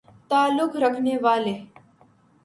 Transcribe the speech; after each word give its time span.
تعلق 0.29 0.71
رکھنے 0.83 1.15
والے 1.23 1.53